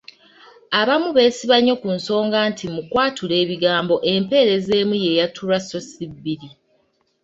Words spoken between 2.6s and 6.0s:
mu kwatula ebigambo, empeerezi emu y’eyatulwa so